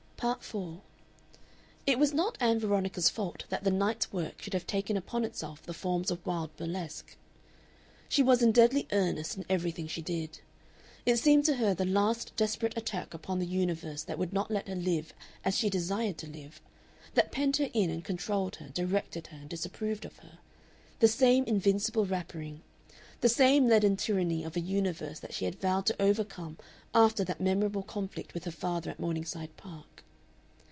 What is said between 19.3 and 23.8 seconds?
and disapproved of her, the same invincible wrappering, the same